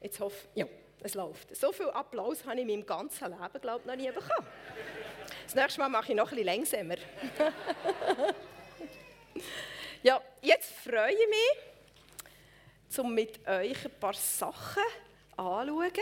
[0.00, 0.66] Jetzt hoffe ja,
[1.02, 1.54] es läuft.
[1.56, 4.46] So viel Applaus habe ich in meinem ganzen Leben, glaube ich, noch nie bekommen.
[5.44, 6.94] Das nächste Mal mache ich noch ein bisschen langsamer.
[10.02, 14.82] ja, jetzt freue ich mich, um mit euch ein paar Sachen
[15.36, 15.92] anzuschauen,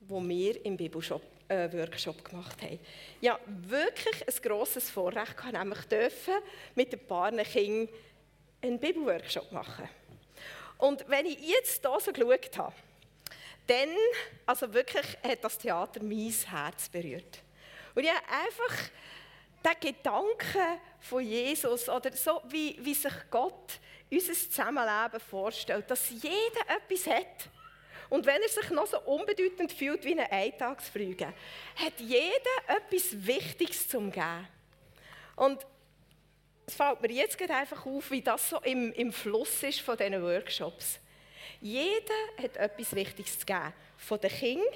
[0.00, 2.78] die wir im Bibelshop äh, Workshop gemacht haben.
[3.20, 6.34] Ja, wirklich ein grosses Vorrecht nämlich dürfen
[6.74, 7.88] mit ein paar Kindern
[8.62, 9.88] einen Bibelworkshop machen.
[10.78, 12.74] Und wenn ich jetzt hier so geschaut habe,
[13.66, 13.88] dann,
[14.46, 17.38] also wirklich, hat das Theater mein Herz berührt.
[17.94, 18.90] Und ich habe einfach
[19.64, 26.60] den Gedanken von Jesus oder so, wie, wie sich Gott unser Zusammenleben vorstellt, dass jeder
[26.68, 27.48] etwas hat.
[28.10, 31.32] Und wenn er sich noch so unbedeutend fühlt wie eine Eintagsflüge,
[31.76, 32.30] hat jeder
[32.66, 34.46] etwas Wichtiges zum Geben.
[35.36, 35.66] Und
[36.66, 40.22] es fällt mir jetzt einfach auf, wie das so im, im Fluss ist von diesen
[40.22, 40.98] Workshops.
[41.60, 43.72] Jeder hat etwas Wichtiges zu geben.
[43.96, 44.66] Von den Kindern,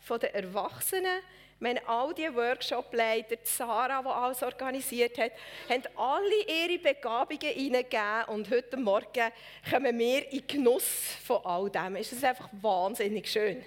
[0.00, 1.22] von den Erwachsenen.
[1.60, 5.32] Meine, all die Workshop-Leiter, Sarah, die alles organisiert hat,
[5.68, 9.32] haben alle ihre Begabungen hineingegeben und heute Morgen
[9.68, 10.84] kommen wir in Genuss
[11.26, 11.96] von all dem.
[11.96, 13.64] Es ist einfach wahnsinnig schön.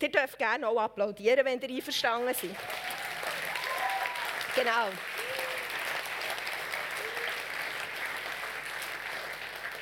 [0.00, 2.56] Ihr dürft gerne auch applaudieren, wenn ihr einverstanden seid.
[4.54, 4.88] Genau.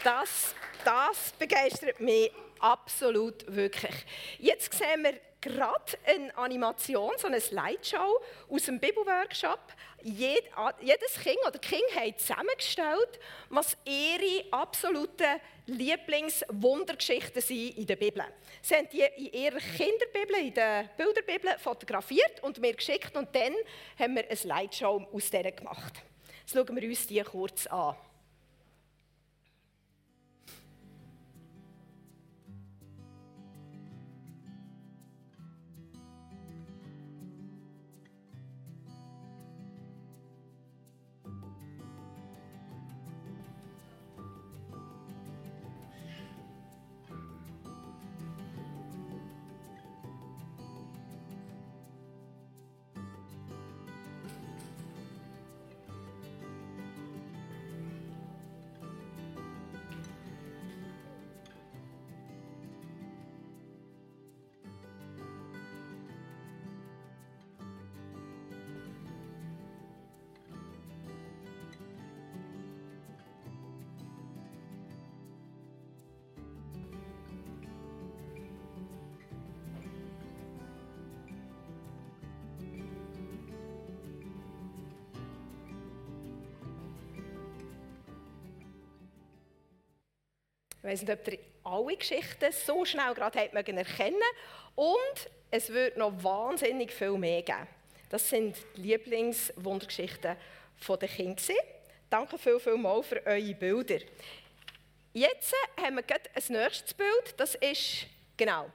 [0.05, 3.95] Das, das begeistert mich absolut wirklich.
[4.39, 9.61] Jetzt sehen wir gerade eine Animation, so eine Slideshow aus dem Bibelworkshop.
[10.03, 10.45] Jed,
[10.83, 18.25] jedes Kind oder Kind haben zusammengestellt, was ihre absoluten Lieblingswundergeschichten sind in der Bibel.
[18.61, 23.55] Sie haben die in ihrer Kinderbibel, in der Bilderbibel fotografiert und mir geschickt und dann
[23.99, 25.95] haben wir eine Slideshow aus der gemacht.
[26.41, 27.97] Jetzt schauen wir uns die kurz an.
[90.85, 94.21] Ich weiß nicht, ob ihr alle Geschichten so schnell gerade habt mögen erkennen
[94.75, 97.67] Und es wird noch wahnsinnig viel mehr geben.
[98.11, 100.37] Das sind die Lieblingswundergeschichten
[100.87, 101.43] der Kinder.
[102.11, 103.99] Danke viel, viel mal für eure Bilder.
[105.15, 107.35] Jetzt haben wir gerade ein nächstes Bild.
[107.39, 108.07] Das ist,
[108.37, 108.71] genau,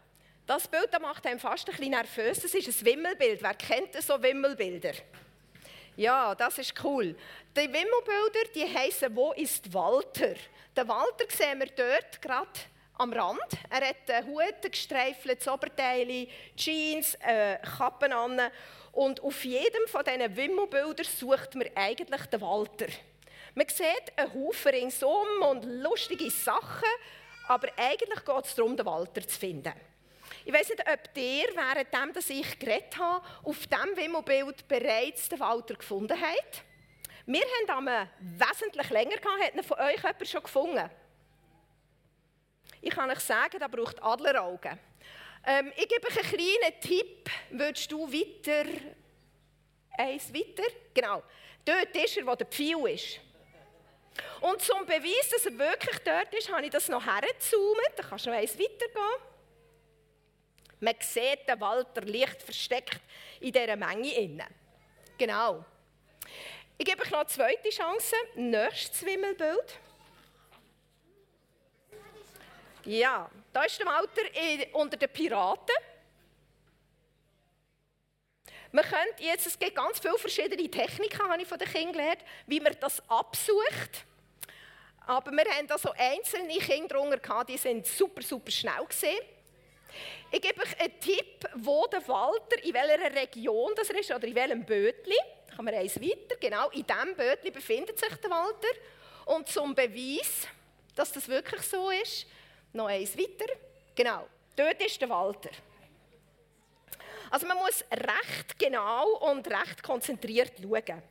[0.47, 2.39] das Bild das macht einem fast ein bisschen nervös.
[2.39, 3.43] Das ist ein Wimmelbild.
[3.43, 4.93] Wer kennt so Wimmelbilder?
[5.95, 7.15] Ja, das ist cool.
[7.55, 10.33] Die Wimmelbilder, die heißen «Wo ist Walter?»
[10.79, 12.47] Den Walter sehen wir dort gerade
[12.93, 13.41] am Rand.
[13.69, 16.25] Er hat einen Hut, ein gestreifeltes Oberteil,
[16.55, 18.39] Jeans, äh, Kappen an.
[18.93, 22.85] Und auf jedem von diesen Wimmelbildern sucht man eigentlich den Walter.
[23.55, 26.87] Man sieht einen Haufen ringsum und lustige Sachen,
[27.49, 29.73] aber eigentlich geht es darum, den Walter zu finden.
[30.45, 35.73] Ich weiß nicht, ob ihr, während ich geredet habe, auf diesem Wimmelbild bereits den Walter
[35.73, 36.63] gefunden habt.
[37.31, 39.55] Wir haben am wesentlich länger gehabt.
[39.55, 40.89] Hat von euch jemand schon gefunden?
[42.81, 44.79] Ich kann euch sagen, da braucht Adleraugen.
[45.45, 47.29] Ähm, ich gebe euch einen kleinen Tipp.
[47.51, 48.67] Würdest du weiter?
[49.95, 50.63] Eins weiter?
[50.91, 51.21] Genau.
[51.63, 53.19] Dort ist er, wo der Pfeil ist.
[54.41, 57.91] Und zum Beweis, dass er wirklich dort ist, habe ich das noch hergezoomt.
[57.95, 59.21] Da kannst du noch eins weitergehen.
[60.79, 63.01] Man sieht den Walter leicht versteckt
[63.39, 64.47] in dieser Menge.
[65.15, 65.63] Genau.
[66.81, 68.15] Ich gebe euch noch eine zweite Chance.
[68.35, 69.77] Nächstes Wimmelbild.
[72.85, 74.21] Ja, da ist der Walter
[74.71, 75.75] unter den Piraten.
[78.71, 82.21] Man könnte jetzt, es gibt ganz viele verschiedene Techniken, habe ich von den Kindern gelernt,
[82.47, 84.05] wie man das absucht.
[85.05, 89.19] Aber wir haben da so einzelne Kinder drunter die sind super, super schnell gesehen.
[90.31, 94.35] Ich gebe euch einen Tipp, wo der Walter, in welcher Region das ist oder in
[94.35, 95.17] welchem Bötli.
[95.55, 96.35] Kann man eins weiter.
[96.39, 98.67] Genau, in diesem Bötli befindet sich der Walter.
[99.25, 100.47] Und zum Beweis,
[100.95, 102.25] dass das wirklich so ist,
[102.73, 103.53] noch eins weiter.
[103.95, 105.49] Genau, dort ist der Walter.
[107.29, 111.03] Also man muss recht genau und recht konzentriert schauen.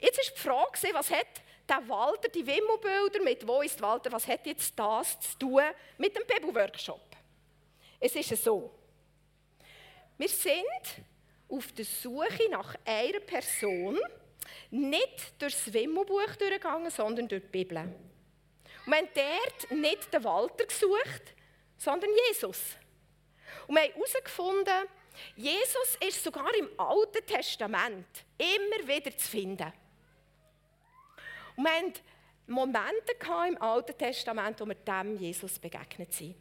[0.00, 1.26] Jetzt ist die Frage, was hat
[1.68, 5.62] der Walter, die Wimmelbilder mit «Wo ist Walter?» Was hat jetzt das zu tun
[5.98, 7.00] mit dem Bibelworkshop?
[8.00, 8.70] Es ist so.
[10.18, 11.04] Wir sind
[11.56, 13.98] auf der Suche nach einer Person,
[14.70, 17.78] nicht durch das Wimmelbuch durchgegangen, sondern durch die Bibel.
[17.78, 21.34] Und wir haben dort nicht den Walter gesucht,
[21.76, 22.60] sondern Jesus.
[23.66, 24.88] Und wir haben herausgefunden,
[25.36, 28.06] Jesus ist sogar im Alten Testament
[28.36, 29.72] immer wieder zu finden.
[31.56, 31.94] Und wir hatten
[32.46, 33.14] Momente
[33.48, 36.34] im Alten Testament, wo wir dem Jesus begegnet sind.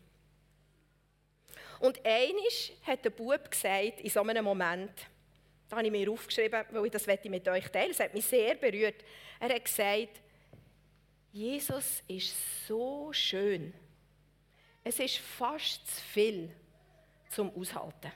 [1.84, 4.94] Und eines hat der Bub gesagt, in so einem Moment,
[5.68, 8.56] da habe ich mir aufgeschrieben, weil ich das mit euch teilen Es hat mich sehr
[8.56, 9.04] berührt.
[9.38, 10.22] Er hat gesagt,
[11.34, 12.34] Jesus ist
[12.66, 13.74] so schön.
[14.82, 16.50] Es ist fast zu viel
[17.30, 18.14] zum Aushalten.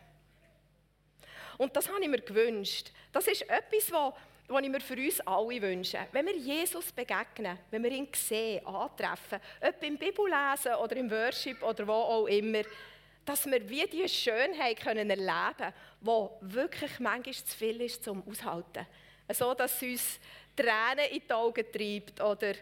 [1.58, 2.94] Und das habe ich mir gewünscht.
[3.12, 4.14] Das ist etwas, was
[4.48, 6.00] was ich mir für uns alle wünsche.
[6.14, 11.62] Wenn wir Jesus begegnen, wenn wir ihn sehen, antreffen, ob im Bibellesen oder im Worship
[11.62, 12.62] oder wo auch immer,
[13.28, 18.26] dass wir wie diese Schönheit können erleben können, die wirklich manchmal zu viel ist zum
[18.26, 18.88] Aushalten.
[19.34, 20.20] So, dass es uns
[20.56, 22.54] Tränen in die Augen treibt oder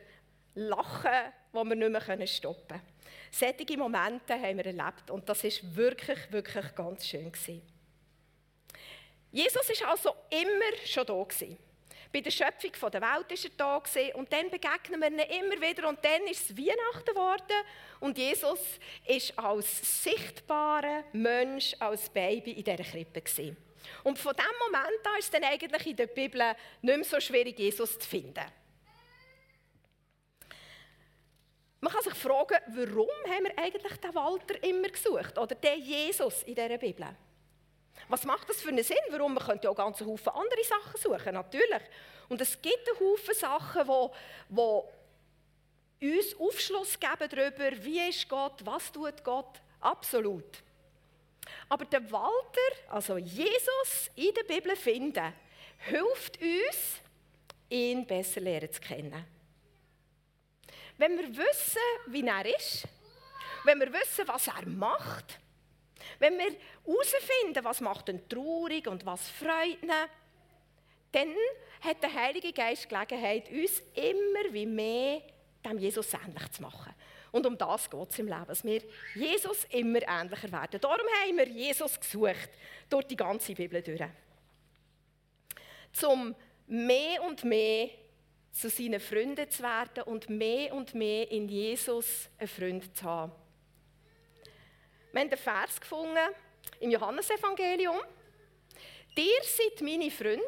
[0.55, 2.81] Lachen, wo wir nicht mehr stoppen können.
[3.29, 7.31] Solche Momente haben wir erlebt und das war wirklich, wirklich ganz schön.
[9.31, 11.27] Jesus war also immer schon da.
[12.15, 15.89] Bei der Schöpfung der Welt war er da und dann begegnen wir ihm immer wieder
[15.89, 17.65] und dann ist es Weihnachten geworden
[17.99, 18.61] und Jesus
[19.05, 23.57] ist als sichtbarer Mensch, als Baby in dieser Krippe gewesen.
[24.05, 27.19] Und von diesem Moment an ist es dann eigentlich in der Bibel nicht mehr so
[27.19, 28.45] schwierig, Jesus zu finden.
[31.81, 36.43] Man kann sich fragen, warum haben wir eigentlich den Walter immer gesucht oder den Jesus
[36.43, 37.07] in dieser Bibel?
[38.07, 38.97] Was macht das für einen Sinn?
[39.09, 39.33] Warum?
[39.33, 41.81] Man könnte ja auch ganz Haufen andere Sachen suchen, natürlich.
[42.29, 44.09] Und es gibt einen Haufen Sachen, die,
[46.01, 49.59] die uns Aufschluss geben darüber, wie ist Gott, was tut Gott.
[49.79, 50.63] Absolut.
[51.69, 55.33] Aber der Walter, also Jesus in der Bibel finden,
[55.77, 57.01] hilft uns,
[57.69, 59.25] ihn besser lernen zu kennen.
[60.97, 62.87] Wenn wir wissen, wie er ist,
[63.63, 65.39] wenn wir wissen, was er macht,
[66.19, 69.91] wenn wir herausfinden, was macht ihn traurig und was freut ihn,
[71.11, 71.33] dann
[71.81, 75.21] hat der Heilige Geist Gelegenheit, uns immer wie mehr
[75.63, 76.93] dem Jesus ähnlich zu machen.
[77.31, 78.81] Und um das geht es im Leben, dass wir
[79.13, 80.79] Jesus immer ähnlicher werden.
[80.79, 82.49] Darum haben wir Jesus gesucht,
[82.89, 84.01] durch die ganze Bibel durch.
[85.91, 86.35] Zum
[86.67, 87.89] mehr und mehr
[88.51, 93.31] zu seinen Freunden zu werden und mehr und mehr in Jesus einen Freund zu haben.
[95.15, 96.27] Wir haben einen Vers gefunden
[96.81, 97.95] im Johannesevangelium.
[99.15, 100.43] Ihr seid meine Freunde,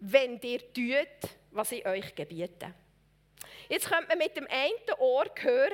[0.00, 2.74] wenn ihr tut, was ich euch gebiete.
[3.66, 5.72] Jetzt könnte man mit dem einen Ohr hören,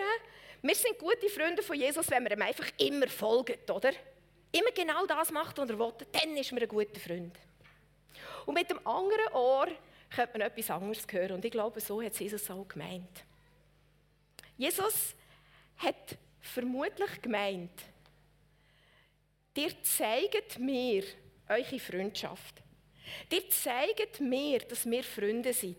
[0.63, 3.91] wir sind gute Freunde von Jesus, wenn wir ihm einfach immer folgen, oder?
[4.53, 7.37] Immer genau das macht, was er will, dann ist man ein guter Freund.
[8.47, 9.67] Und mit dem anderen Ohr
[10.15, 11.33] könnte man etwas anderes hören.
[11.33, 13.25] Und ich glaube, so hat Jesus auch gemeint.
[14.57, 15.17] Jesus
[15.79, 17.73] hat vermutlich gemeint,
[19.57, 21.05] Ihr zeigt mir
[21.49, 22.63] eure Freundschaft.
[23.31, 25.77] Ihr zeigt mir, dass wir Freunde sind.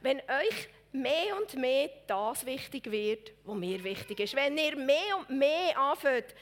[0.00, 4.34] Wenn euch mehr und mehr das wichtig wird, was mir wichtig ist.
[4.34, 6.34] Wenn ihr mehr und mehr anfängt,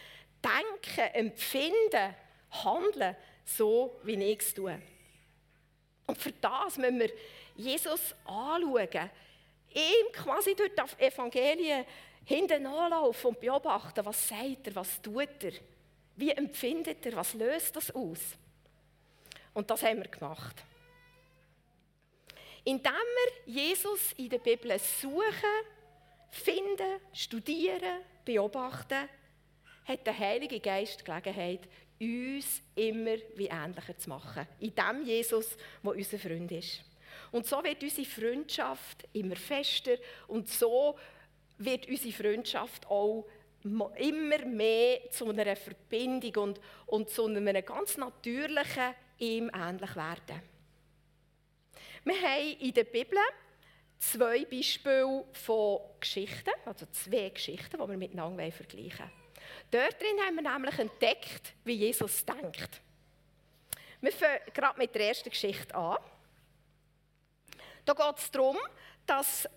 [0.42, 2.14] denken, empfinden,
[2.64, 4.80] handeln, so wie ich es tue.
[6.06, 7.10] Und für das müssen wir
[7.56, 9.10] Jesus anschauen,
[9.74, 11.84] ihm quasi durch das Evangelien
[12.24, 15.52] hinten anlaufen und beobachten, was sagt er, was tut er.
[16.18, 17.14] Wie empfindet er?
[17.14, 18.18] Was löst das aus?
[19.54, 20.64] Und das haben wir gemacht.
[22.64, 25.22] Indem wir Jesus in der Bibel suchen,
[26.32, 29.08] finden, studieren, beobachten,
[29.84, 31.60] hat der Heilige Geist Gelegenheit,
[32.00, 34.46] uns immer wie ähnlicher zu machen.
[34.58, 36.82] In dem Jesus, der unser Freund ist.
[37.30, 39.96] Und so wird unsere Freundschaft immer fester
[40.26, 40.98] und so
[41.58, 43.24] wird unsere Freundschaft auch
[43.96, 50.42] immer mehr zu einer Verbindung und, und zu einem ganz natürlichen ihm ähnlich werden.
[52.04, 53.18] Wir haben in der Bibel
[53.98, 59.10] zwei Beispiele von Geschichten, also zwei Geschichten, die wir miteinander vergleichen.
[59.70, 62.80] Dort drin haben wir nämlich entdeckt, wie Jesus denkt.
[64.00, 65.98] Wir fangen gerade mit der ersten Geschichte an.
[67.84, 68.56] Da geht es darum,
[69.06, 69.48] dass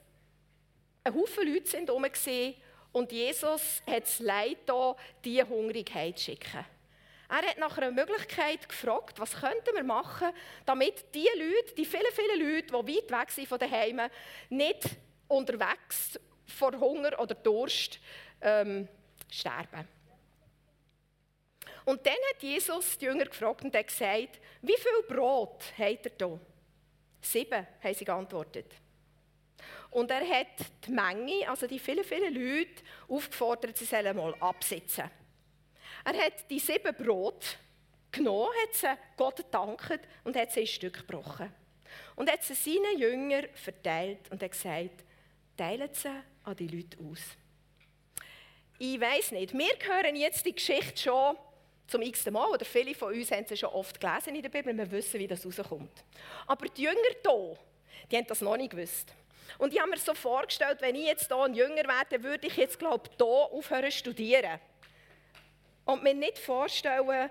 [1.04, 2.06] ein Haufen Leute herum
[2.92, 4.58] Und Jesus hat es leid,
[5.24, 6.66] diese Hungrigkeit zu schicken.
[7.30, 10.32] Er hat nach einer Möglichkeit gefragt, was könnten wir machen,
[10.66, 14.12] damit die Leute, die vielen, vielen Leute, die weit weg sind von den Heimen,
[14.50, 14.84] nicht
[15.30, 18.00] unterwegs vor Hunger oder Durst
[18.42, 18.90] ähm,
[19.30, 19.88] sterben.
[21.86, 26.28] Und dann hat Jesus die Jünger gefragt und hat gesagt, wie viel Brot habt ihr
[26.28, 26.40] hier?
[27.22, 28.81] Sieben, haben sie geantwortet.
[29.92, 30.48] Und er hat
[30.86, 35.12] die Menge, also die vielen, vielen Leute, aufgefordert, sie sollen mal absitzen.
[36.06, 37.58] Er hat die sieben Brot
[38.12, 41.54] genommen, hat sie Gott gedankt und hat sie in Stück gebrochen.
[42.16, 45.04] Und hat sie seinen Jüngern verteilt und hat gesagt,
[45.58, 46.10] teilen sie
[46.44, 47.20] an die Leute aus.
[48.80, 51.36] Ich weiß nicht, wir hören jetzt die Geschichte schon
[51.86, 54.76] zum x Mal, oder viele von uns haben sie schon oft gelesen in der Bibel,
[54.76, 56.06] wir wissen, wie das rauskommt.
[56.48, 57.58] Aber die Jünger hier,
[58.10, 59.14] die haben das noch nicht gewusst.
[59.58, 62.58] Und ich habe mir so vorgestellt, wenn ich jetzt hier ein Jünger wäre, würde ich
[62.58, 64.60] jetzt, glaube ich, hier aufhören zu studieren.
[65.86, 67.30] Und mir nicht vorstellen,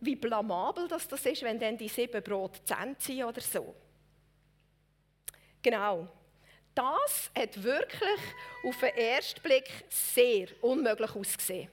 [0.00, 3.74] wie blamabel das, ist, wenn dann die sieben Brot zehn sind oder so.
[5.62, 6.08] Genau.
[6.74, 8.20] Das hat wirklich
[8.64, 11.70] auf den ersten Blick sehr unmöglich ausgesehen.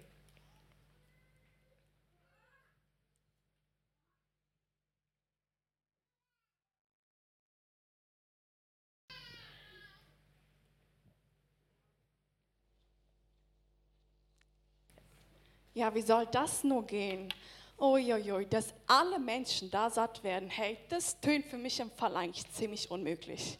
[15.80, 17.34] Ja, wie soll das nur gehen?
[17.80, 22.52] Uiuiui, dass alle Menschen da satt werden, hey, das tönt für mich im Fall eigentlich
[22.52, 23.58] ziemlich unmöglich.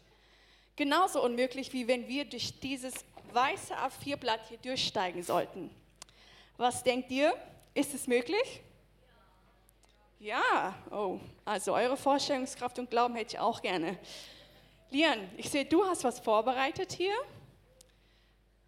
[0.76, 2.92] Genauso unmöglich, wie wenn wir durch dieses
[3.32, 5.70] weiße A4-Blatt hier durchsteigen sollten.
[6.58, 7.32] Was denkt ihr?
[7.72, 8.60] Ist es möglich?
[10.18, 13.98] Ja, oh, also eure Vorstellungskraft und Glauben hätte ich auch gerne.
[14.90, 17.14] Lian, ich sehe, du hast was vorbereitet hier.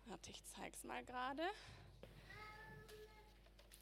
[0.06, 1.42] Warte, ich zeige es mal gerade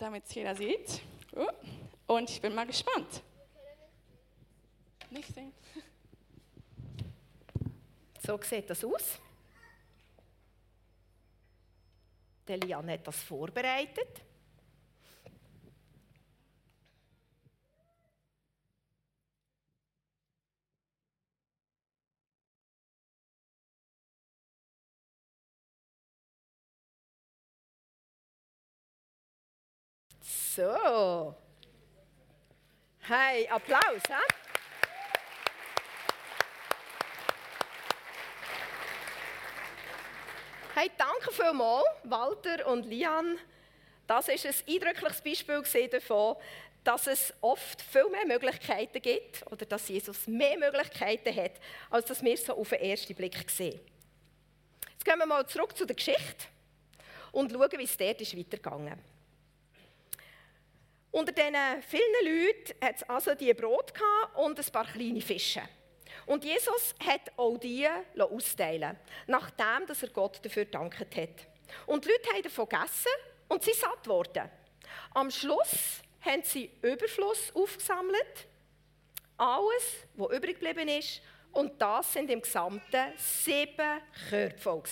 [0.00, 1.02] damit es jeder sieht.
[1.37, 3.23] Oh, und ich bin mal gespannt.
[5.11, 5.52] Nicht sehen.
[8.23, 9.19] So sieht das aus.
[12.47, 14.21] Der Lian hat das vorbereitet.
[30.31, 31.35] So.
[33.01, 34.03] Hey, Applaus.
[34.07, 34.15] He?
[40.75, 43.39] Hey, danke vielmals, Walter und Lian.
[44.07, 46.37] Das ist ein eindrückliches Beispiel davon,
[46.85, 51.53] dass es oft viel mehr Möglichkeiten gibt oder dass Jesus mehr Möglichkeiten hat,
[51.91, 53.81] als dass wir so auf den ersten Blick sehen.
[54.93, 56.47] Jetzt gehen wir mal zurück zu der Geschichte
[57.33, 59.20] und schauen, wie es dort ist weitergegangen ist.
[61.12, 63.93] Unter diesen vielen Leuten hat es also die Brot
[64.35, 65.62] und ein paar kleine Fische.
[66.26, 67.88] Und Jesus hat auch die
[68.19, 71.47] austeilen nachdem dass er Gott dafür gedankt hat.
[71.87, 73.12] Und die Leute haben davon gegessen
[73.49, 74.49] und sind satt geworden.
[75.14, 78.47] Am Schluss haben sie Überfluss aufgesammelt,
[79.37, 84.83] alles, was übrig geblieben ist, und das sind im Gesamten sieben Körper voll.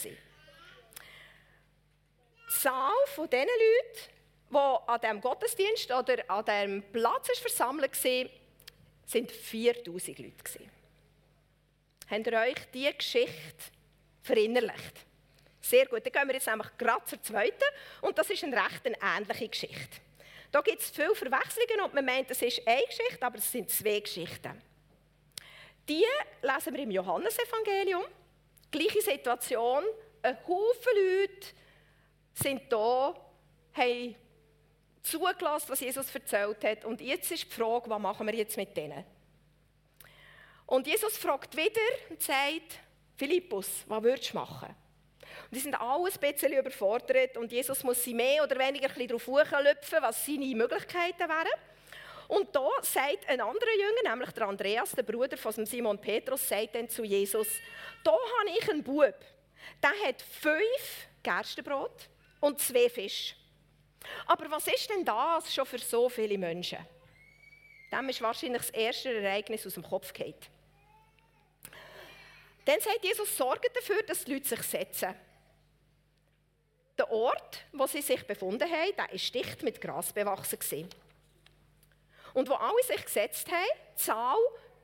[2.48, 4.17] Die Zahl von diesen Leuten
[4.50, 8.30] die an diesem Gottesdienst oder an diesem Platz ist versammelt war,
[9.06, 10.70] sind 4000 Leute.
[12.10, 13.64] Habt ihr euch diese Geschichte
[14.22, 15.06] verinnerlicht?
[15.60, 17.64] Sehr gut, dann gehen wir jetzt nämlich gerade zur zweiten
[18.00, 20.00] und das ist eine recht ähnliche Geschichte.
[20.50, 23.68] Da gibt es viele Verwechslungen und man meint, es ist eine Geschichte, aber es sind
[23.68, 24.62] zwei Geschichten.
[25.88, 26.04] Die
[26.42, 28.04] lesen wir im Johannesevangelium.
[28.70, 29.84] Gleiche Situation,
[30.22, 31.46] ein Haufen Leute
[32.34, 33.14] sind da,
[33.74, 34.14] haben
[35.02, 36.84] zugelassen, was Jesus erzählt hat.
[36.84, 39.04] Und jetzt ist die Frage, was machen wir jetzt mit denen?
[40.66, 42.80] Und Jesus fragt wieder und sagt,
[43.16, 44.68] Philippus, was würdest du machen?
[45.50, 49.08] Und die sind alle ein bisschen überfordert und Jesus muss sie mehr oder weniger ein
[49.08, 51.60] darauf hochlöpfen, was seine Möglichkeiten wären.
[52.28, 56.74] Und da sagt ein anderer Jünger, nämlich der Andreas, der Bruder von Simon Petrus, sagt
[56.74, 57.48] dann zu Jesus,
[58.04, 59.14] da habe ich einen Bub,
[59.82, 62.08] der hat fünf Gerstenbrot
[62.40, 63.34] und zwei Fische.
[64.26, 66.78] Aber was ist denn das schon für so viele Menschen?
[67.90, 70.50] Dem ist wahrscheinlich das erste Ereignis aus dem Kopf geht.
[72.64, 75.14] Dann sagt Jesus, sorge dafür, dass die Leute sich setzen.
[76.98, 80.88] Der Ort, wo sie sich befunden haben, der ist dicht mit Gras bewachsen.
[82.34, 84.36] Und wo alle sich gesetzt haben, die Zahl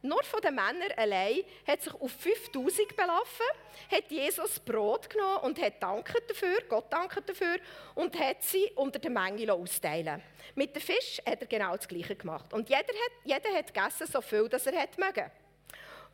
[0.04, 3.46] nur von den Männern allein hat sich auf 5000 belaufen,
[3.90, 7.56] hat Jesus Brot genommen und hat danket dafür, Gott danket dafür
[7.94, 10.22] und hat sie unter der Menge austeilen
[10.54, 12.52] Mit dem Fisch hat er genau das Gleiche gemacht.
[12.52, 15.30] Und jeder hat, jeder hat gegessen, so viel, dass er hat mögen.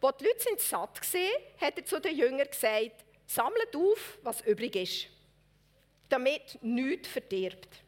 [0.01, 4.41] Als die Leute sind satt waren, hat er zu den Jüngern gesagt, sammelt auf, was
[4.43, 5.09] übrig ist,
[6.09, 7.83] damit nichts verdirbt.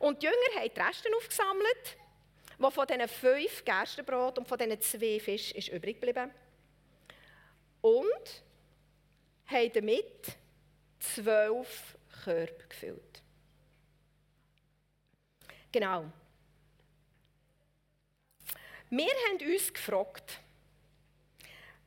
[0.00, 1.96] Und die Jünger haben die Reste aufgesammelt,
[2.62, 6.30] die von diesen fünf Gerstenbrot und von diesen zwei Fischen ist übrig geblieben.
[7.80, 8.42] Und
[9.46, 10.36] haben damit
[11.00, 13.22] zwölf Körbe gefüllt.
[15.72, 16.04] Genau.
[18.90, 20.38] Wir haben uns gefragt,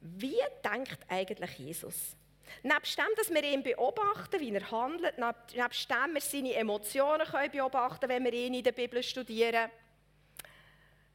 [0.02, 2.16] wie denkt eigentlich Jesus?
[2.64, 7.52] Nebst dem, dass wir ihn beobachten, wie er handelt, nebst dem wir seine Emotionen können
[7.52, 9.70] beobachten wenn wir ihn in der Bibel studieren,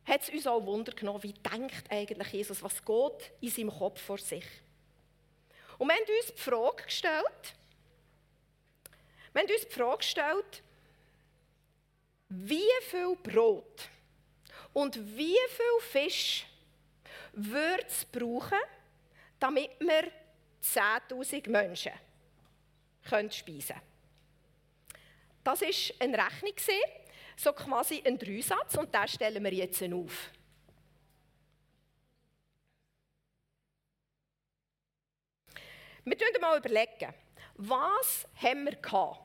[0.06, 4.00] hat es uns auch Wunder genommen, wie denkt eigentlich Jesus, was geht in seinem Kopf
[4.00, 4.44] vor sich.
[5.78, 7.54] Und wir haben uns die Frage gestellt,
[9.32, 10.62] wir haben uns die Frage gestellt,
[12.28, 13.88] wie viel Brot
[14.72, 16.46] und wie viel Fisch
[17.32, 18.58] würde es brauchen,
[19.38, 20.10] damit wir
[20.62, 21.92] 10.000 Menschen
[23.30, 23.82] speisen können.
[25.42, 25.68] Das war
[26.00, 26.54] eine Rechnung,
[27.40, 30.30] so quasi ein Dreisatz, und den stellen wir jetzt auf.
[36.04, 37.14] Wir überlegen mal überlegen,
[37.54, 39.20] was haben wir gehabt?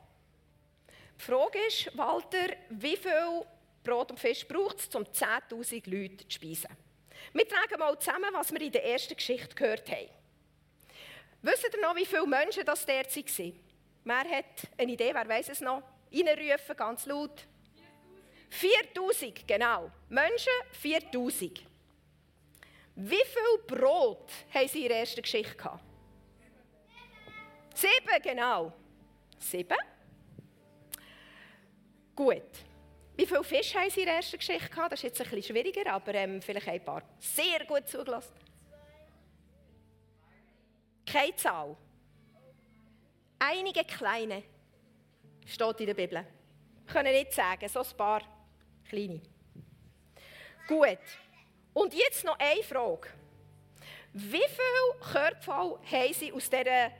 [1.17, 3.45] Die Frage ist, Walter, wie viel
[3.84, 6.75] Brot und Fisch braucht es, um 10.000 Leute zu speisen?
[7.34, 10.10] Wir tragen mal zusammen, was wir in der ersten Geschichte gehört haben.
[11.41, 13.60] Wisst ihr noch, wie viele Menschen das dort waren?
[14.03, 15.81] Wer hat eine Idee, wer weiß es noch?
[16.12, 17.45] Reinrufen, ganz laut.
[18.50, 19.92] 4000, genau.
[20.10, 21.64] Menschen 4000.
[22.96, 25.84] Wie viel Brot haben sie in der ersten Geschichte gehabt?
[27.74, 28.72] Sieben, genau.
[29.38, 29.78] Sieben.
[32.16, 32.44] Gut.
[33.18, 34.94] Wie viel Fisch haben sie in der ersten Geschichte gehabt?
[34.94, 38.34] Das ist jetzt ein bisschen schwieriger, aber ähm, vielleicht ein paar sehr gut zugelassen.
[41.05, 41.75] Keine Zahl.
[43.40, 44.44] Einige kleine.
[45.46, 46.25] Steht in der Bibel.
[46.88, 48.22] Können nicht sagen, so ein paar
[48.89, 49.21] kleine.
[50.67, 51.00] Gut.
[51.74, 53.09] Und jetzt noch eine Frage.
[54.13, 56.91] Wie viel Körperfall haben Sie aus diesen,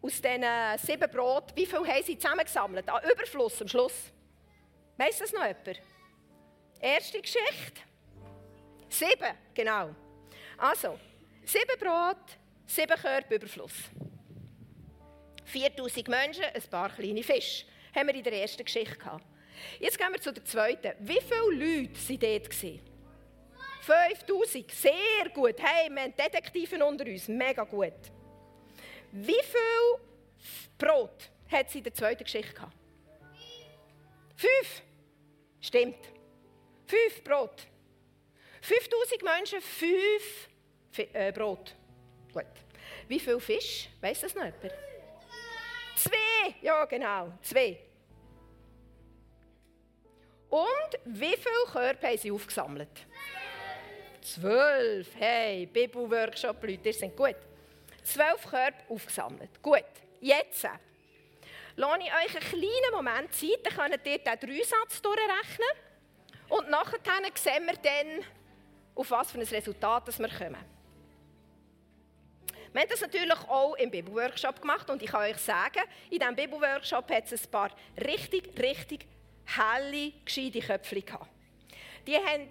[0.00, 2.88] aus diesen sieben Brot, wie viel haben Sie zusammengesammelt?
[2.88, 4.10] An Überfluss am Schluss.
[4.96, 5.80] Weiss das noch jemand?
[6.80, 7.82] Erste Geschichte.
[8.88, 9.94] Sieben, genau.
[10.56, 10.98] Also,
[11.44, 12.38] sieben Brot,
[12.70, 13.90] Sieben Körper Überfluss.
[15.44, 17.66] 4000 Menschen, ein paar kleine Fische.
[17.92, 19.24] Haben wir in der ersten Geschichte gehabt.
[19.78, 20.92] Jetzt gehen wir zu der zweiten.
[21.00, 22.90] Wie viele Leute waren dort?
[23.82, 24.70] 5000.
[24.70, 25.56] Sehr gut.
[25.58, 27.28] Hey, wir haben Detektiven unter uns.
[27.28, 27.92] Mega gut.
[29.12, 30.00] Wie viel
[30.78, 32.76] Brot hat sie in der zweiten Geschichte gehabt?
[34.36, 34.82] Fünf.
[35.60, 35.98] Stimmt.
[36.86, 37.66] Fünf Brot.
[38.62, 40.48] 5000 Menschen, fünf
[41.12, 41.74] äh, Brot.
[42.32, 42.44] Gut.
[43.08, 43.88] Wie viel Fisch?
[44.00, 44.72] Weiß das noch jemand?
[45.96, 46.54] Zwei!
[46.62, 47.78] Ja, genau, zwei.
[50.50, 53.06] Und wie viele Körper haben sie aufgesammelt?
[54.20, 55.08] Zwölf.
[55.16, 57.36] Hey, Bibelworkshop-Leute, ihr sind gut.
[58.02, 59.62] Zwölf Körper aufgesammelt.
[59.62, 59.84] Gut,
[60.20, 60.66] jetzt
[61.76, 65.68] lasse ich euch einen kleinen Moment Zeit, dann könnt ihr den Dreisatz durchrechnen.
[66.48, 66.98] Und nachher
[67.34, 68.24] sehen wir dann,
[68.94, 70.64] auf was für ein Resultat wir kommen.
[72.72, 76.36] Wir haben das natürlich auch im Bibelworkshop gemacht und ich kann euch sagen, in diesem
[76.36, 79.06] Bibelworkshop hat es ein paar richtig, richtig
[79.56, 81.28] helle, gescheite Köpfe gehabt.
[82.06, 82.48] Die haben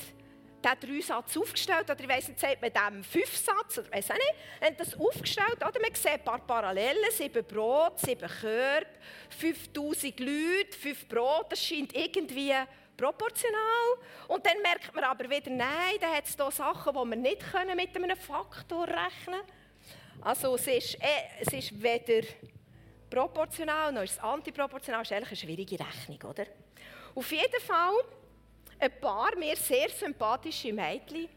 [0.64, 4.36] diesen Dreisatz aufgestellt, oder ich weiss nicht, sagt man dem Fünfsatz, oder weiss auch nicht,
[4.62, 8.88] haben das aufgestellt, oder man sieht ein paar Parallelen, sieben Brot, sieben Körbe,
[9.30, 12.54] 5000 Leute, fünf Brot, das scheint irgendwie
[12.98, 13.98] proportional.
[14.28, 17.42] Und dann merkt man aber wieder, nein, da hat es hier Sachen, die wir nicht
[17.76, 19.42] mit einem Faktor rechnen können.
[20.22, 22.28] Also es ist, äh, es ist weder
[23.10, 25.02] proportional noch ist es antiproportional.
[25.02, 26.46] Das ist eigentlich eine schwierige Rechnung, oder?
[27.16, 27.94] Auf jeden Fall,
[28.80, 31.28] ein paar mir sehr sympathische Mädchen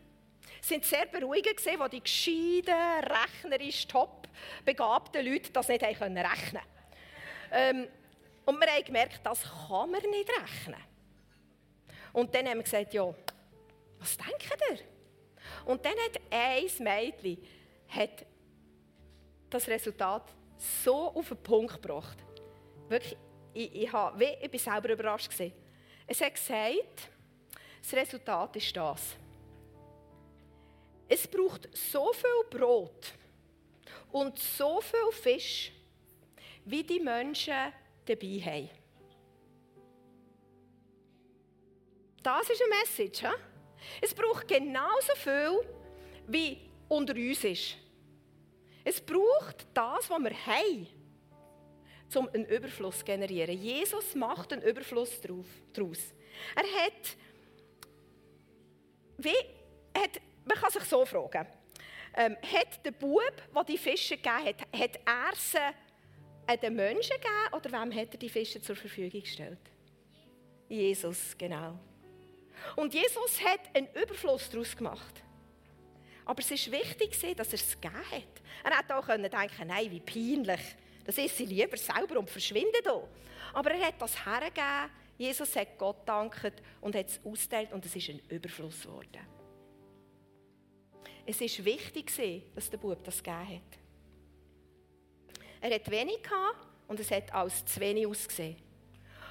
[0.61, 4.29] sind sehr beruhigend gesehen, wo die gescheiten, rechnerisch top
[4.65, 6.63] begabten Leute das nicht rechnen
[7.51, 7.89] ähm,
[8.45, 10.81] Und wir haben gemerkt, das kann man nicht rechnen.
[12.13, 13.13] Und dann haben wir gesagt, ja,
[13.99, 14.79] was denken ihr?
[15.65, 17.39] Und dann hat ein Mädchen
[17.89, 18.27] hat
[19.51, 22.19] das Resultat so auf den Punkt gebracht.
[22.89, 23.17] Wirklich,
[23.55, 25.31] ich, ich, habe, ich bin selber überrascht.
[25.31, 25.62] Gewesen.
[26.07, 27.09] Es hat gesagt,
[27.81, 29.17] das Resultat ist das.
[31.09, 33.13] Es braucht so viel Brot
[34.11, 35.73] und so viel Fisch,
[36.65, 37.73] wie die Menschen
[38.07, 38.71] dabei haben.
[42.23, 43.21] Das ist eine Message.
[43.21, 43.35] He?
[44.01, 45.61] Es braucht genauso viel,
[46.29, 47.77] wie unter uns ist.
[48.85, 50.87] Es braucht das, was wir haben,
[52.17, 53.61] um einen Überfluss zu generieren.
[53.61, 55.99] Jesus macht einen Überfluss daraus.
[56.55, 57.17] Er hat,
[59.19, 59.31] wie,
[59.97, 61.47] hat, man kann sich so fragen,
[62.15, 63.23] ähm, hat der Bub,
[63.55, 65.59] der die Fische gegeben hat, hat er sie
[66.47, 69.59] an den Menschen gegeben oder wem hat er die Fische zur Verfügung gestellt?
[70.69, 71.79] Jesus, genau.
[72.77, 75.23] Und Jesus hat einen Überfluss daraus gemacht.
[76.25, 78.43] Aber es war wichtig, dass er es gegeben hat.
[78.65, 80.61] Er hätte auch denken nein, wie peinlich.
[81.05, 83.09] Das ist sie lieber selber und verschwindet hier.
[83.53, 84.91] Aber er hat das hergegeben.
[85.19, 89.27] Jesus hat Gott gedankt und hat es ausgeteilt und es ist ein Überfluss geworden.
[91.25, 92.13] Es war wichtig,
[92.55, 93.79] dass der Bub das gegeben hat.
[95.61, 98.57] Er hat wenig gehabt und es hat als zu wenig ausgesehen.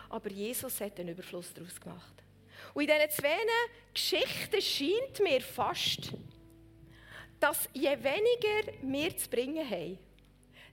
[0.10, 2.24] Aber Jesus hat einen Überfluss daraus gemacht.
[2.74, 3.38] Und in diesen zwei
[3.94, 6.14] Geschichten scheint mir fast,
[7.40, 9.98] dass je weniger wir zu bringen haben,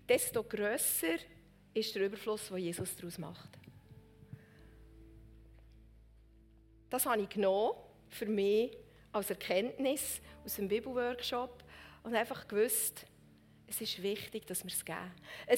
[0.09, 1.16] desto grösser
[1.75, 3.51] ist der Überfluss, den Jesus daraus macht.
[6.90, 7.75] Das habe ich genommen
[8.09, 8.77] für mich
[9.12, 11.62] als Erkenntnis aus dem Bibelworkshop
[12.03, 13.07] und einfach gewusst,
[13.66, 15.12] es ist wichtig, dass wir es geben.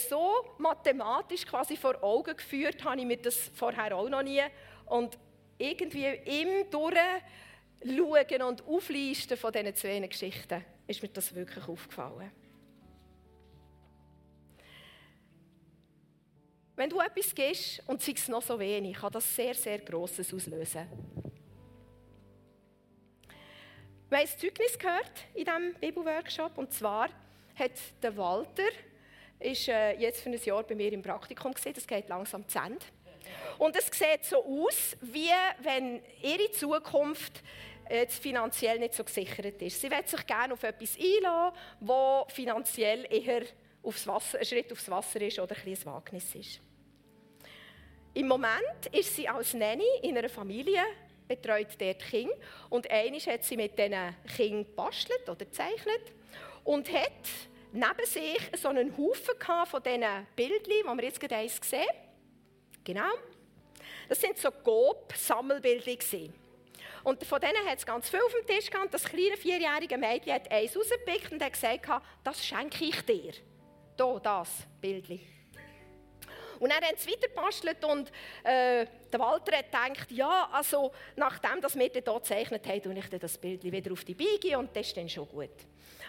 [0.08, 4.42] So mathematisch quasi vor Augen geführt habe ich mir das vorher auch noch nie.
[4.86, 5.16] Und
[5.58, 12.32] irgendwie im Durchschauen und Auflisten von diesen zwei Geschichten ist mir das wirklich aufgefallen.
[16.80, 20.86] Wenn du etwas gibst und es noch so wenig, kann das sehr, sehr Grosses auslösen.
[24.08, 27.10] Wir haben ein Zeugnis gehört in diesem Bibelworkshop und zwar
[27.54, 28.70] hat der Walter
[29.38, 31.74] ist äh, jetzt für ein Jahr bei mir im Praktikum gesehen.
[31.74, 32.86] Das geht langsam zu Ende.
[33.58, 37.42] Und es sieht so aus, wie wenn ihre Zukunft
[37.90, 39.78] jetzt finanziell nicht so gesichert ist.
[39.78, 43.42] Sie will sich gerne auf etwas einlassen, wo finanziell eher
[43.82, 46.60] aufs Wasser, ein Schritt aufs Wasser ist oder ein, ein Wagnis ist.
[48.12, 50.82] Im Moment ist sie als Nanny in einer Familie,
[51.28, 52.34] betreut dort Kinder.
[52.68, 56.12] Und eines hat sie mit diesen Kindern gebastelt oder gezeichnet
[56.64, 57.28] und hat
[57.72, 59.34] neben sich so einen Haufen
[59.66, 61.86] von diesen Bildchen, die wir jetzt gerade eins sehen.
[62.82, 63.10] Genau.
[64.08, 66.32] Das sind so Gob-Sammelbilder.
[67.04, 68.92] Und von denen hat es ganz viel auf dem Tisch gehabt.
[68.92, 71.88] Das kleine vierjährige Mädchen hat eins rausgepickt und hat gesagt,
[72.24, 73.32] das schenke ich dir.
[73.96, 75.39] Hier, das Bildchen.
[76.60, 78.12] Und dann haben sie weiter und
[78.44, 83.08] äh, der Walter hat gedacht, ja, also nachdem dass wir hier gezeichnet haben, tue ich
[83.08, 85.50] das Bild wieder auf die Beige und das ist dann schon gut.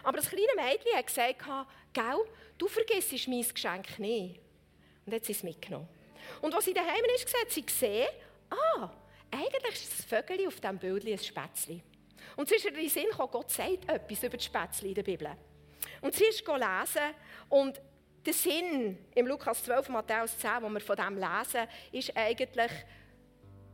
[0.03, 1.37] Aber das kleine Mädchen hat gesagt,
[1.93, 2.25] Gell,
[2.57, 4.39] du vergisst mein Geschenk nicht.
[5.05, 5.87] Und jetzt ist es mitgenommen.
[6.41, 8.07] Und als sie daheim ist, hat sie gesehen,
[8.49, 8.89] ah,
[9.31, 11.81] eigentlich ist das Vögel auf diesem Bild ein Spätzli.
[12.35, 15.03] Und sie ist in den Sinn gekommen, Gott sagt etwas über die Spätzli in der
[15.03, 15.31] Bibel.
[16.01, 17.15] Und sie ist lesen
[17.49, 17.81] und
[18.25, 22.71] der Sinn im Lukas 12, Matthäus 10, wo wir von dem lesen, ist eigentlich,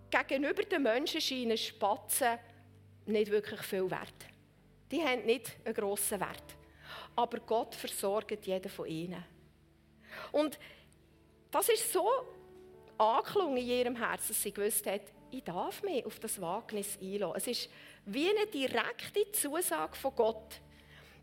[0.10, 2.40] gegenüber den Menschen scheinen Spatzen
[3.06, 4.26] nicht wirklich viel wert.
[4.92, 6.56] Die haben nicht einen grossen Wert.
[7.16, 9.24] Aber Gott versorgt jeden von ihnen.
[10.32, 10.58] Und
[11.52, 12.08] das ist so
[12.98, 17.36] angeklungen in ihrem Herzen, dass sie gewusst hat, ich darf mich auf das Wagnis einlassen.
[17.36, 17.70] Es ist
[18.06, 20.62] wie eine direkte Zusage von Gott,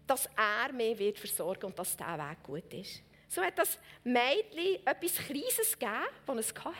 [0.06, 3.02] dass er mich wird versorgen und dass dieser Weg gut ist.
[3.34, 6.78] So hat das Mädchen etwas Kleines gegeben, das es hatte,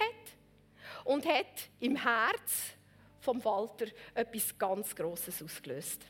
[1.03, 2.75] und hat im Herz
[3.19, 6.03] vom Walter etwas ganz Grosses ausgelöst.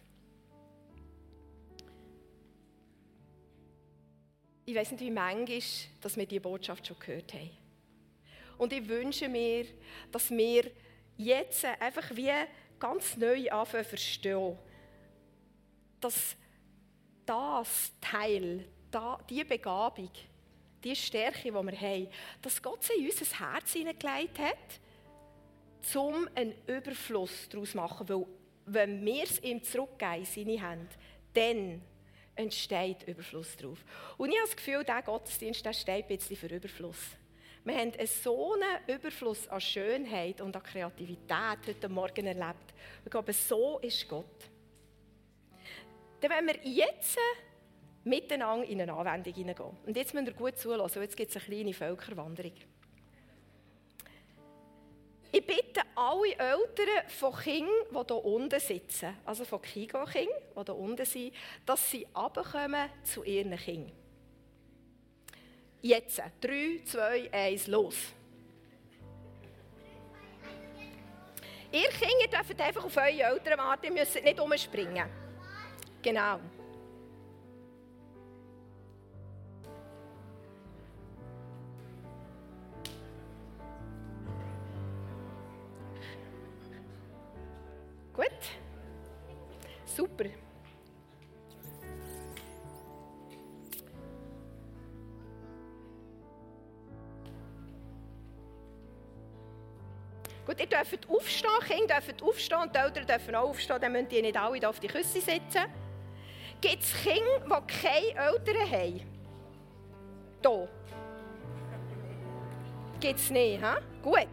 [4.66, 5.62] Ich weiß nicht, wie manchmal
[6.02, 7.50] dass wir diese Botschaft schon gehört haben.
[8.58, 9.64] Und ich wünsche mir,
[10.12, 10.70] dass wir
[11.16, 12.32] jetzt einfach wie
[12.78, 14.58] ganz neu anfangen verstehen,
[16.00, 16.36] dass
[17.24, 18.68] das Teil,
[19.30, 20.10] die Begabung,
[20.84, 22.08] die Stärke, die wir haben,
[22.42, 28.08] dass Gott sie in unser Herz hineingelegt hat, um einen Überfluss daraus zu machen.
[28.08, 28.26] Weil,
[28.66, 30.94] wenn wir es ihm zurückgeben in seine Hände,
[31.34, 31.82] dann
[32.36, 33.78] entsteht Überfluss drauf.
[34.16, 37.16] Und ich habe das Gefühl, dieser Gottesdienst der steht ein bisschen für Überfluss.
[37.64, 42.74] Wir haben so einen Überfluss an Schönheit und an Kreativität heute Morgen erlebt.
[43.04, 44.50] Ich glaube, so ist Gott.
[46.20, 47.18] Dann wenn wir jetzt
[48.04, 49.76] miteinander in eine Anwendung hineingehen.
[49.86, 52.52] Und jetzt müssen wir gut zulassen, jetzt gibt es eine kleine Völkerwanderung.
[55.32, 60.76] Ich bitte alle Eltern von Kindern, die hier unten sitzen, also von Kigo-Kindern, die hier
[60.76, 61.34] unten sind,
[61.66, 63.92] dass sie runterkommen zu ihren Kindern.
[65.82, 67.96] Jetzt, 3, 2, 1, los.
[71.72, 75.08] Ihr Kinder dürft einfach auf eure Eltern warten, ihr müsst nicht umspringen.
[76.00, 76.38] Genau.
[100.74, 104.68] Dürft aufstehen, Kinder dürfen aufstehen die Eltern dürfen auch aufstehen, dann müsst ihr nicht alle
[104.68, 105.64] auf die Küsse sitzen.
[106.60, 109.00] Gibt es Kinder, die keine Eltern haben?
[110.42, 110.68] Hier.
[113.00, 113.78] Gibt es nicht, ha?
[114.02, 114.26] Gut.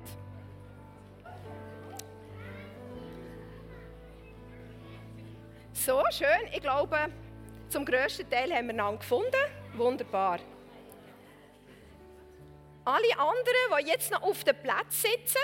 [5.73, 6.47] So, schön.
[6.53, 6.97] Ich glaube,
[7.69, 9.31] zum grössten Teil haben wir ihn gefunden.
[9.73, 10.39] Wunderbar.
[12.85, 15.41] Alle anderen, die jetzt noch auf dem Platz sitzen,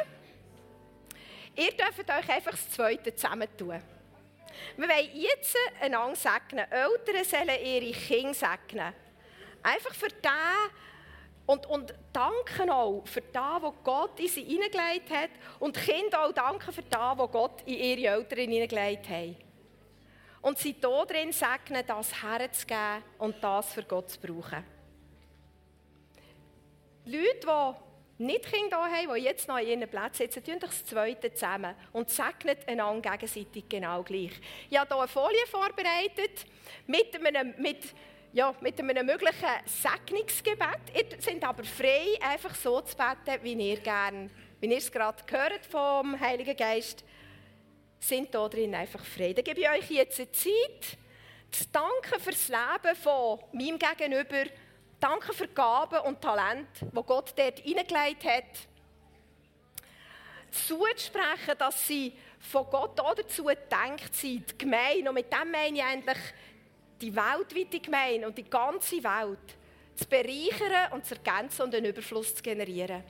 [1.57, 3.81] ihr dürft euch einfach das Zweite zusammentun.
[4.75, 6.65] Wir wollen jetzt einander segnen.
[6.71, 8.93] Eltern sollen ihre Kinder segnen.
[9.63, 10.31] Einfach für den
[11.45, 15.29] und, und danken auch für das, was Gott in sie hineingelegt hat.
[15.59, 19.35] Und Kinder auch danken für das, was Gott in ihre Eltern hineingelegt hat.
[20.41, 24.63] Und sie hier drin segnen, das herzugeben und das für Gott zu brauchen.
[27.05, 27.86] Leute, die
[28.19, 32.09] nicht Kinder haben, die jetzt noch an ihren Platz sitzen, tun das Zweite zusammen und
[32.09, 34.31] segnen einander gegenseitig genau gleich.
[34.69, 36.45] Ich habe hier eine Folie vorbereitet
[36.87, 37.83] mit einem, mit,
[38.33, 40.79] ja, mit einem möglichen Segnungsgebet.
[40.95, 45.23] Ihr seid aber frei, einfach so zu beten, wie ihr gerne, wie ihr es gerade
[45.25, 47.03] gehört vom Heiligen Geist
[47.99, 49.33] sind hier drin einfach frei.
[49.33, 50.97] Dann gebe ich euch jetzt eine Zeit,
[51.51, 54.49] zu danken für das Leben von meinem Gegenüber,
[54.99, 58.67] danke für Gaben und Talent, die Gott dort hineingelegt hat.
[60.51, 65.77] Zuzusprechen, dass sie von Gott auch dazu gedacht sind, die Gemeinde, und mit dem meine
[65.77, 66.17] ich eigentlich
[67.01, 69.57] die weltweite Gemeinde und die ganze Welt,
[69.95, 73.03] zu bereichern und zu ergänzen und einen Überfluss zu generieren.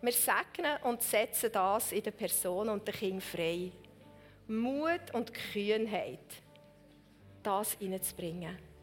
[0.00, 3.72] Wir segnen und setzen das in der Person und den Kind frei.
[4.46, 6.18] Mut und Kühnheit,
[7.42, 8.73] das hineinzubringen.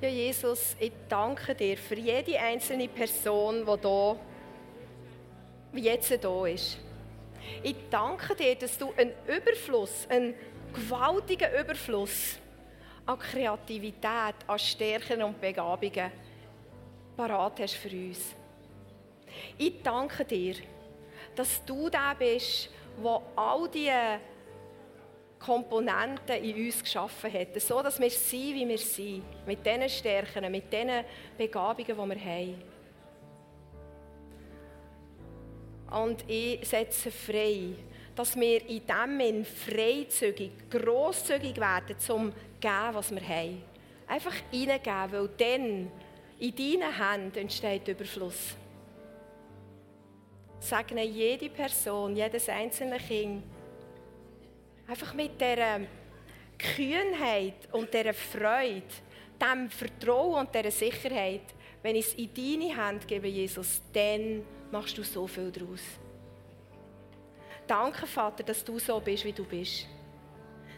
[0.00, 4.16] Ja, Jesus, ich danke dir für jede einzelne Person, die hier,
[5.72, 6.78] wie jetzt hier ist.
[7.64, 10.34] Ich danke dir, dass du einen Überfluss, einen
[10.72, 12.38] gewaltigen Überfluss
[13.06, 16.12] an Kreativität, an Stärken und Begabungen
[17.16, 18.36] parat hast für uns.
[19.56, 20.54] Ich danke dir,
[21.34, 22.70] dass du der bist,
[23.02, 24.20] der all diese
[25.38, 30.50] Komponenten in uns geschaffen hat, so dass wir sind, wie wir sind, mit diesen Stärken,
[30.50, 31.04] mit diesen
[31.36, 32.62] Begabungen, die wir haben.
[35.90, 37.70] Und ich setze frei,
[38.14, 43.62] dass wir in dem freizügig, grosszügig werden, zum geben, was wir haben.
[44.06, 45.90] Einfach hineingeben, weil dann
[46.38, 48.56] in deinen Händen entsteht Überfluss.
[50.60, 53.44] Segne jede Person, jedes einzelne Kind,
[54.88, 55.80] Einfach mit dieser
[56.58, 58.82] Kühnheit und dieser Freude,
[59.40, 61.42] dem Vertrauen und dieser Sicherheit,
[61.82, 65.82] wenn ich es in deine Hand gebe, Jesus, dann machst du so viel daraus.
[67.66, 69.86] Danke, Vater, dass du so bist, wie du bist.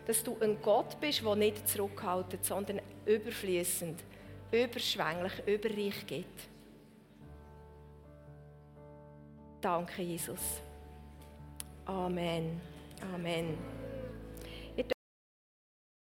[0.06, 4.02] Dass du ein Gott bist, der nicht zurückhaltet, sondern überfließend,
[4.50, 6.26] überschwänglich, überreich geht.
[9.60, 10.60] Danke, Jesus.
[11.84, 12.60] Amen.
[13.14, 13.79] Amen.